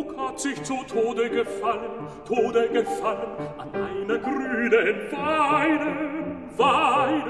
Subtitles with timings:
[0.00, 5.96] Kuckuck hat sich zu Tode gefallen, Tode gefallen an einer grünen Weide,
[6.56, 7.24] Weide,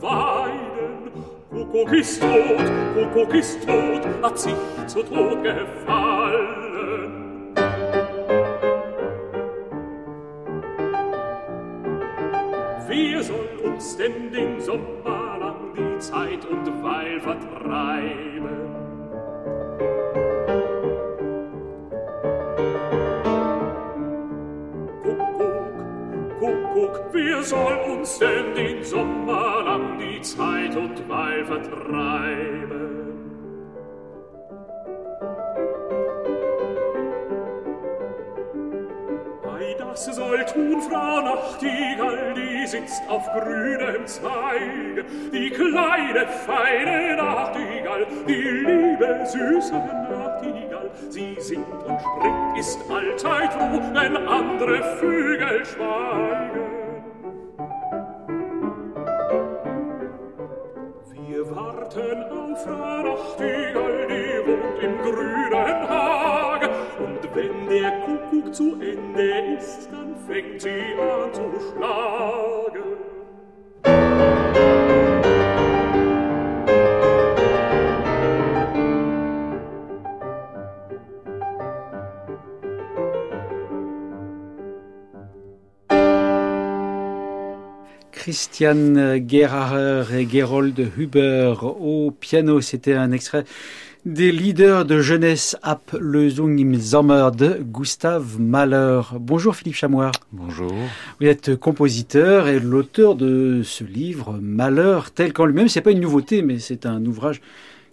[0.00, 1.10] Weide.
[1.50, 4.54] Kuckuck ist tot, Kuckuck ist tot, hat sich
[4.86, 6.76] zu Tod gefallen.
[12.86, 18.25] Wer soll uns denn den Sommer lang die Zeit und Weil vertreiben?
[27.46, 32.96] Soll uns denn den Sommer lang die Zeit und Weil vertreiben?
[39.44, 48.06] Ei, das soll tun Frau Nachtigall, die sitzt auf grünem Zweige, die kleine, feine Nachtigall,
[48.26, 49.74] die liebe, süße
[50.10, 50.90] Nachtigall.
[51.10, 56.55] Sie singt und springt, ist allzeit froh, wenn andere Vögel schweigen.
[88.10, 92.60] Christian Gerhaher et Gerold Huber au piano.
[92.60, 93.44] C'était un extrait
[94.06, 99.00] des leaders de jeunesse Ab Lösung im Sommer de Gustave Mahler.
[99.18, 100.12] Bonjour Philippe Chamois.
[100.30, 100.72] Bonjour.
[101.18, 105.66] Vous êtes compositeur et l'auteur de ce livre Mahler tel qu'en lui-même.
[105.66, 107.40] C'est pas une nouveauté, mais c'est un ouvrage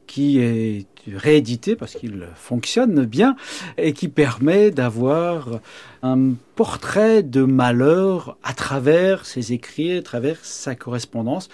[0.06, 3.36] qui est réédité parce qu'il fonctionne bien
[3.80, 5.62] et qui permet d'avoir
[6.04, 11.50] un portrait de malheur à travers ses écrits, à travers sa correspondance.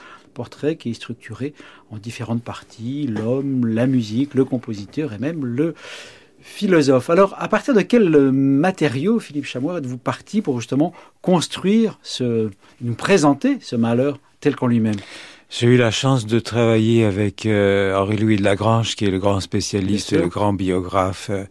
[0.79, 1.53] Qui est structuré
[1.91, 5.73] en différentes parties, l'homme, la musique, le compositeur et même le
[6.39, 7.09] philosophe.
[7.09, 12.49] Alors, à partir de quel matériau, Philippe Chamois, êtes-vous parti pour justement construire ce,
[12.79, 14.95] nous présenter ce malheur tel qu'en lui-même?
[15.49, 19.39] J'ai eu la chance de travailler avec euh, Henri-Louis de Lagrange, qui est le grand
[19.39, 21.45] spécialiste et le grand biographe euh,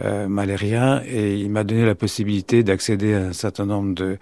[0.00, 4.16] euh, malérien, et il m'a donné la possibilité d'accéder à un certain nombre de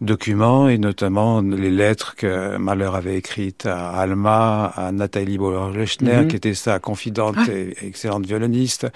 [0.00, 6.24] documents, et notamment les lettres que Mahler avait écrites à Alma, à Nathalie Boller-Lechner, mm
[6.24, 6.26] -hmm.
[6.26, 7.52] qui était sa confidente ah.
[7.52, 8.88] et excellente violoniste,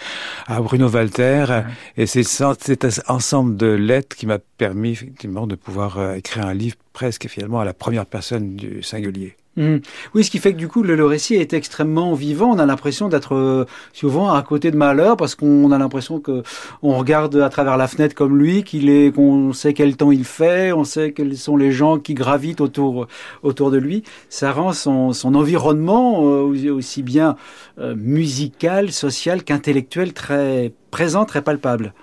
[0.48, 1.64] à Bruno Walter, ah.
[1.96, 6.76] et c'est cet ensemble de lettres qui m'a permis effectivement de pouvoir écrire un livre
[6.92, 9.37] presque finalement à la première personne du singulier.
[9.56, 9.78] Mmh.
[10.14, 12.52] Oui, ce qui fait que du coup le, récit est extrêmement vivant.
[12.52, 16.44] On a l'impression d'être euh, souvent à côté de Malheur parce qu'on a l'impression que
[16.82, 20.24] on regarde à travers la fenêtre comme lui, qu'il est, qu'on sait quel temps il
[20.24, 23.08] fait, on sait quels sont les gens qui gravitent autour
[23.42, 24.04] autour de lui.
[24.28, 27.34] Ça rend son, son environnement euh, aussi bien
[27.78, 31.94] euh, musical, social qu'intellectuel très présent, très palpable.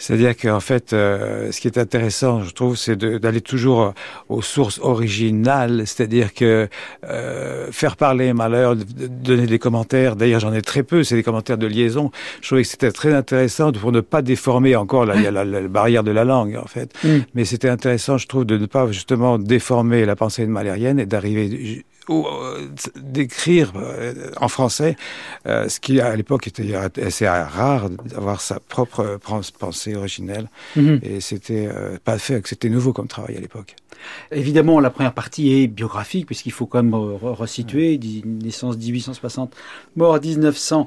[0.00, 3.92] C'est-à-dire qu'en fait, euh, ce qui est intéressant, je trouve, c'est d'aller toujours
[4.30, 6.68] aux sources originales, c'est-à-dire que
[7.06, 11.58] euh, faire parler Malheur, donner des commentaires, d'ailleurs j'en ai très peu, c'est des commentaires
[11.58, 15.22] de liaison, je trouvais que c'était très intéressant pour ne pas déformer encore, là, il
[15.22, 17.18] y a la, la, barrière de la langue en fait, mm.
[17.34, 21.04] mais c'était intéressant, je trouve, de ne pas justement déformer la pensée de malérienne et
[21.04, 21.82] d'arriver euh,
[22.96, 24.96] d'écrire euh, en français,
[25.46, 29.18] euh, ce qui à l'époque était assez rare d'avoir sa propre
[29.58, 30.48] pensée originelle.
[30.76, 30.98] Mm -hmm.
[31.04, 31.68] Et c'était
[32.04, 33.76] pas fait, c'était nouveau comme travail à l'époque.
[34.32, 39.54] Évidemment, la première partie est biographique, puisqu'il faut quand même resituer, naissance 1860,
[39.96, 40.86] mort 1911.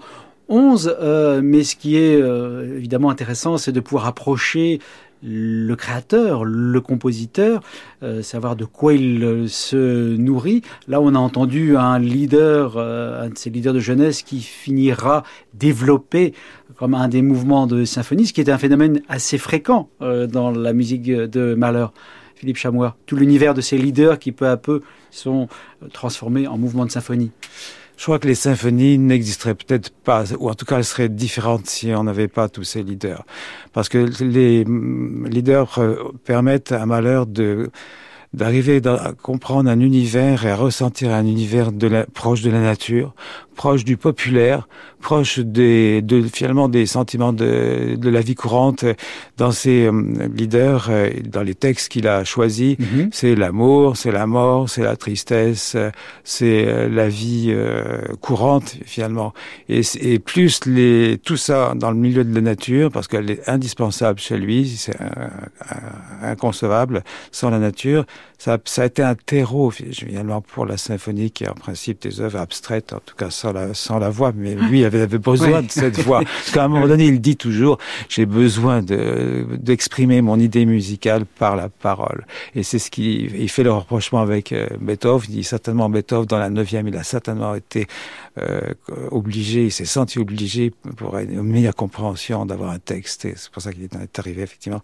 [0.50, 4.80] Euh, mais ce qui est euh, évidemment intéressant, c'est de pouvoir approcher
[5.24, 7.62] le créateur, le compositeur,
[8.04, 10.62] euh, savoir de quoi il euh, se nourrit.
[10.88, 15.24] Là, on a entendu un leader, euh, un de ces leaders de jeunesse qui finira
[15.54, 16.34] développer
[16.76, 20.74] comme un des mouvements de symphonie, ce qui est un phénomène assez fréquent dans la
[20.74, 21.86] musique de Mahler.
[22.36, 24.82] Philippe Chamois, tout l'univers de ces leaders qui peu à peu
[25.12, 25.48] sont
[25.94, 27.32] transformés en mouvements de symphonie.
[27.98, 31.68] Je crois que les symphonies n'existeraient peut-être pas, ou en tout cas elles seraient différentes
[31.68, 33.24] si on n'avait pas tous ces leaders.
[33.72, 35.80] Parce que les leaders
[36.26, 37.70] permettent à Malheur de
[38.34, 41.70] d'arriver à comprendre un univers et à ressentir un univers
[42.14, 43.14] proche de la nature
[43.56, 44.68] proche du populaire,
[45.02, 48.86] proche des, de, finalement des sentiments de, de la vie courante
[49.38, 52.78] dans ses euh, leaders, euh, dans les textes qu'il a choisis.
[52.80, 53.10] Mhm.
[53.12, 55.76] C'est l'amour, c'est la mort, c'est la tristesse,
[56.24, 59.34] c'est euh, la vie euh, courante finalement.
[59.70, 63.48] Et, et plus les, tout ça dans le milieu de la nature, parce qu'elle est
[63.50, 64.96] indispensable chez lui, c'est
[66.22, 68.06] inconcevable sans la nature.
[68.38, 72.20] Ça, ça a été un terreau finalement pour la symphonie qui est en principe des
[72.20, 74.32] œuvres abstraites, en tout cas sans la, sans la voix.
[74.36, 75.68] Mais lui il avait, avait besoin Oui.
[75.68, 76.20] de cette voix.
[76.24, 77.78] Parce qu'à un moment donné, il dit toujours,
[78.10, 82.26] j'ai besoin de, d'exprimer mon idée musicale par la parole.
[82.56, 85.30] Et c'est ce qui, il fait le rapprochement avec euh, Beethoven.
[85.30, 87.88] Il dit certainement Beethoven dans la neuvième, il a certainement été
[88.38, 88.62] euh,
[89.12, 93.26] obligé, il s'est senti obligé pour une meilleure compréhension d'avoir un texte.
[93.26, 94.82] Et c'est pour ça qu'il est arrivé effectivement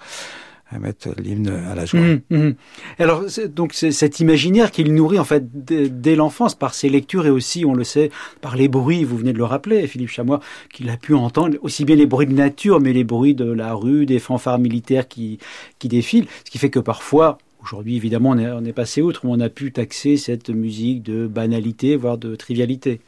[0.72, 2.00] à mettre l'hymne à la joie.
[2.00, 2.56] Mhm, mhm.
[3.00, 7.66] Alors, donc, cet imaginaire qu'il nourrit, en fait, dès, l'enfance, par ses lectures et aussi,
[7.66, 8.12] on le sait,
[8.42, 10.40] par les bruits, vous venez de le rappeler, Philippe Chamois,
[10.72, 13.74] qu'il a pu entendre aussi bien les bruits de nature, mais les bruits de la
[13.74, 15.40] rue, des fanfares militaires qui,
[15.80, 16.28] qui défilent.
[16.46, 19.50] Ce qui fait que parfois, aujourd'hui, évidemment, on est, on est passé outre, on a
[19.50, 23.02] pu taxer cette musique de banalité, voire de trivialité.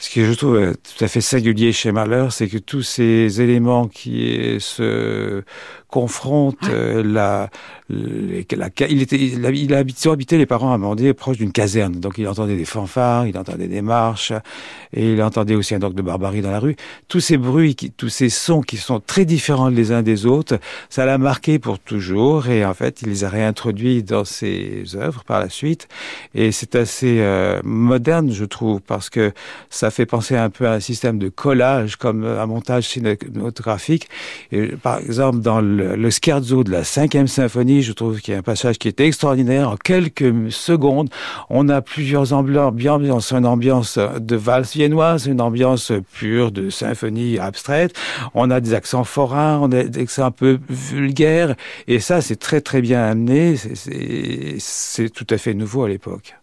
[0.00, 3.86] Ce qui je trouve tout à fait singulier chez Mahler, c'est que tous ces éléments
[3.86, 5.42] qui se
[5.90, 7.50] confrontent, euh, la,
[7.88, 11.36] les- la- il était, il a, il a habité, habité les parents à Mandé proche
[11.36, 14.32] d'une caserne, donc il entendait des fanfares, il entendait des marches,
[14.92, 16.76] et il entendait aussi un orgue de barbarie dans la rue.
[17.08, 20.58] Tous ces bruits, qui, tous ces sons qui sont très différents les uns des autres,
[20.88, 25.24] ça l'a marqué pour toujours, et en fait, il les a réintroduits dans ses œuvres
[25.24, 25.88] par la suite,
[26.34, 29.32] et c'est assez euh, moderne, je trouve, parce que
[29.68, 34.08] ça fait penser un peu à un système de collage, comme un montage cinématographique.
[34.52, 38.34] Et, par exemple, dans le, le scherzo de la cinquième symphonie, je trouve qu'il y
[38.34, 39.70] a un passage qui est extraordinaire.
[39.70, 41.08] En quelques secondes,
[41.48, 47.94] on a plusieurs ambiances, une ambiance de valse viennoise, une ambiance pure de symphonie abstraite.
[48.34, 51.54] On a des accents forains, on a des accents un peu vulgaires.
[51.88, 53.56] Et ça, c'est très très bien amené.
[54.58, 56.39] C'est tout à fait nouveau à l'époque.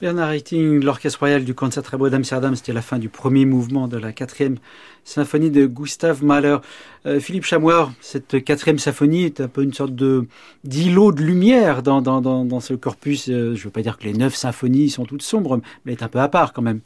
[0.00, 4.12] Bernard Haitink, l'orchestre royal du Concertgebouw d'Amsterdam, c'était la fin du premier mouvement de la
[4.12, 4.56] quatrième
[5.04, 6.56] symphonie de Gustav Mahler.
[7.04, 10.26] Euh, Philippe Chamois, cette quatrième symphonie est un peu une sorte de
[10.64, 13.28] d'îlot de lumière dans, dans, dans, dans ce corpus.
[13.28, 16.02] Euh, je ne veux pas dire que les neuf symphonies sont toutes sombres, mais est
[16.02, 16.80] un peu à part quand même.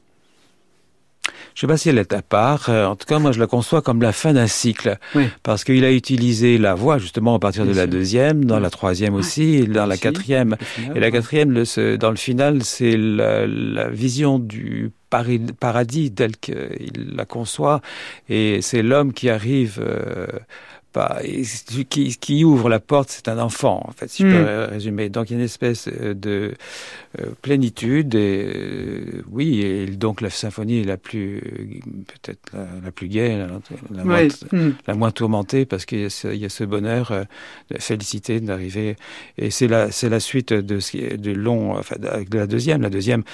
[1.55, 2.69] Je sais pas si elle est à part.
[2.69, 4.99] Euh, En tout cas, moi, je la conçois comme la fin d'un cycle.
[5.15, 5.29] Oui.
[5.43, 9.15] Parce qu'il a utilisé la voix, justement, à partir de la deuxième, dans la troisième
[9.15, 10.57] aussi, et dans la quatrième.
[10.95, 14.91] Et la quatrième, le, dans le final, c'est la, la vision du
[15.61, 17.81] paradis tel qu'il la conçoit.
[18.29, 20.27] Et c'est l'homme qui arrive euh,
[20.95, 21.19] pas.
[21.23, 21.43] Et
[21.91, 24.71] qui, qui ouvre la porte, c'est un enfant, en fait, si je peux hmm.
[24.71, 25.09] résumer.
[25.11, 26.55] Donc il y a une espèce de
[27.21, 31.41] euh, plénitude et euh, oui, et donc la symphonie est la plus
[32.07, 33.37] peut-être la, plus gaie,
[33.91, 34.71] la, moins, hmm.
[34.87, 37.25] la, moins, tourmentée parce qu'il y, y, a ce bonheur, euh,
[37.71, 38.97] de félicité d'arriver.
[39.37, 42.91] Et c'est la c'est la suite de ce de long, enfin de la deuxième, la
[42.91, 43.25] deuxième,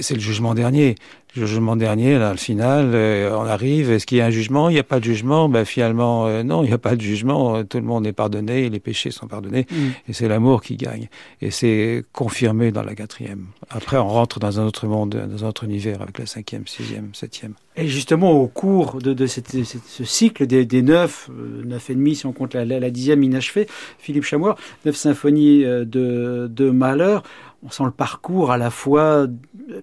[0.00, 0.94] c'est le jugement dernier
[1.36, 4.68] le jugement dernier, là, le final, euh, on arrive, est-ce qu'il y a un jugement?
[4.68, 7.00] Il n'y a pas de jugement ben, Finalement, euh, non, il n'y a pas de
[7.00, 7.64] jugement.
[7.64, 9.76] Tout le monde est pardonné, les péchés sont pardonnés, mm.
[10.08, 11.08] et c'est l'amour qui gagne.
[11.40, 13.46] Et c'est confirmé dans la quatrième.
[13.70, 17.10] Après, on rentre dans un autre monde, dans un autre univers avec la cinquième, sixième,
[17.12, 17.54] septième.
[17.76, 21.94] Et justement, au cours de, de cette, ce cycle des, des neuf, euh, neuf et
[21.94, 23.68] demi, si on compte la, la, dixième inachevée,
[23.98, 27.18] Philippe Chamois, neuf symphonies de, de Mahler,
[27.64, 29.26] on sent le parcours à la fois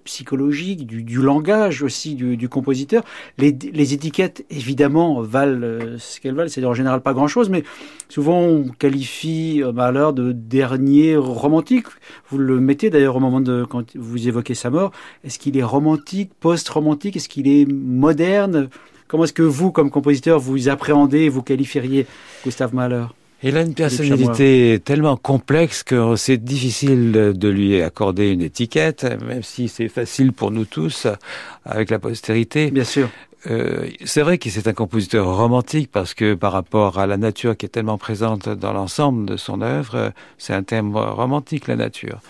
[0.04, 3.04] psychologique, du, langage aussi du, compositeur.
[3.38, 7.64] Les, les, étiquettes, évidemment, valent euh, ce qu'elles valent, c'est en général pas grand-chose, mais
[8.10, 11.88] souvent on qualifie euh, Mahler de dernier romantique.
[12.30, 14.92] Vous le mettez d'ailleurs au moment de quand vous évoquez sa mort.
[15.24, 17.18] Est-ce qu'il est romantique, post-romantique?
[17.18, 18.70] Est-ce qu'il est moderne?
[19.08, 22.08] Comment est-ce que vous, comme compositeur, vous appréhendez, vous qualifieriez
[22.44, 23.06] Gustave Mahler?
[23.44, 29.44] Il a une personnalité tellement complexe que c'est difficile de lui accorder une étiquette, même
[29.44, 31.08] si c'est facile pour nous tous
[31.64, 32.72] avec la postérité.
[32.72, 33.10] Bien sûr.
[33.48, 37.56] Euh, c'est vrai que c'est un compositeur romantique parce que par rapport à la nature
[37.56, 42.22] qui est tellement présente dans l'ensemble de son œuvre, c'est un thème romantique, la nature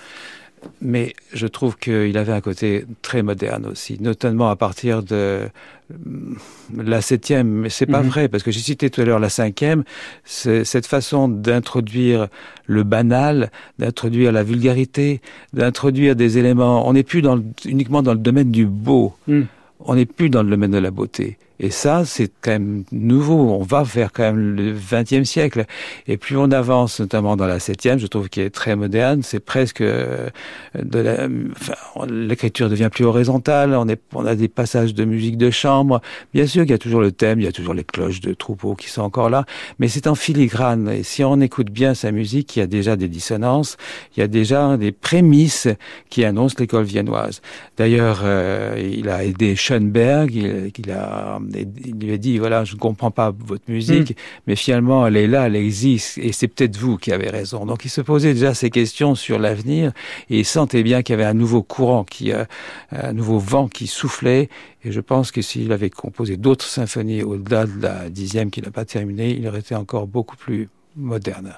[0.81, 5.41] mais je trouve qu'il avait un côté très moderne aussi, notamment à partir de
[5.89, 6.35] mm,
[6.83, 8.09] la septième, mais c'est pas mhm.
[8.09, 9.83] vrai parce que j'ai cité tout à l'heure la cinquième,
[10.23, 12.27] c'est cette façon d'introduire
[12.65, 15.21] le banal, d'introduire la vulgarité,
[15.53, 16.87] d'introduire des éléments.
[16.87, 19.41] On n'est plus dans, uniquement dans le domaine du beau, mm.
[19.79, 21.37] on n'est plus dans le domaine de la beauté.
[21.59, 23.51] Et ça, c'est quand même nouveau.
[23.51, 25.65] On va vers quand même le XXe siècle.
[26.07, 29.21] Et plus on avance, notamment dans la septième, je trouve qu'il est très moderne.
[29.23, 30.29] C'est presque euh,
[30.77, 31.73] de la, enfin,
[32.07, 33.73] l'écriture devient plus horizontale.
[33.73, 36.01] On, est, on a des passages de musique de chambre.
[36.33, 38.33] Bien sûr qu'il y a toujours le thème, il y a toujours les cloches de
[38.33, 39.45] troupeau qui sont encore là,
[39.79, 40.89] mais c'est en filigrane.
[40.89, 43.77] Et si on écoute bien sa musique, il y a déjà des dissonances,
[44.15, 45.67] il y a déjà des prémices
[46.09, 47.41] qui annoncent l'école viennoise.
[47.77, 52.75] D'ailleurs, euh, il a aidé Schoenberg, il, il a il lui a dit voilà, je
[52.75, 54.15] ne comprends pas votre musique, mm.
[54.47, 57.65] mais finalement elle est là, elle existe, et c'est peut-être vous qui avez raison.
[57.65, 59.91] Donc il se posait déjà ces questions sur l'avenir,
[60.29, 62.45] et il sentait bien qu'il y avait un nouveau courant, qui, euh,
[62.91, 64.49] un nouveau vent qui soufflait.
[64.83, 68.71] Et je pense que s'il avait composé d'autres symphonies au-delà de la dixième qu'il n'a
[68.71, 71.55] pas terminée, il aurait été encore beaucoup plus moderne.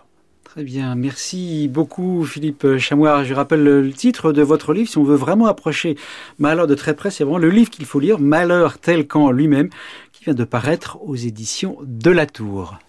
[0.49, 3.25] Très bien, merci beaucoup Philippe Chamois.
[3.25, 5.97] Je rappelle le titre de votre livre, si on veut vraiment approcher
[6.39, 9.69] Malheur de très près, c'est vraiment le livre qu'il faut lire, Malheur tel qu'en lui-même,
[10.13, 12.79] qui vient de paraître aux éditions de la Tour.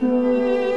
[0.00, 0.67] Música